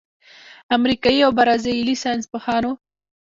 امریکايي 0.77 1.19
او 1.25 1.31
برازیلي 1.39 1.95
ساینسپوهانو 2.03 2.71